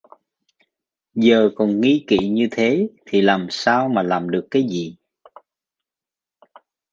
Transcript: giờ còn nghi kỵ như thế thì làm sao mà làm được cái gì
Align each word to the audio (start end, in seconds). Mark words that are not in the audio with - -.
giờ 1.15 1.49
còn 1.55 1.81
nghi 1.81 2.03
kỵ 2.07 2.17
như 2.29 2.47
thế 2.51 2.89
thì 3.05 3.21
làm 3.21 3.47
sao 3.49 3.89
mà 3.89 4.03
làm 4.03 4.29
được 4.29 4.47
cái 4.51 4.65
gì 4.69 4.97